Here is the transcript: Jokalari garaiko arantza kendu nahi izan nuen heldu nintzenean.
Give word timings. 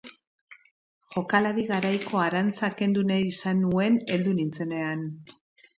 Jokalari 1.11 1.65
garaiko 1.73 2.23
arantza 2.23 2.73
kendu 2.81 3.07
nahi 3.13 3.29
izan 3.35 3.63
nuen 3.69 4.05
heldu 4.17 4.37
nintzenean. 4.41 5.11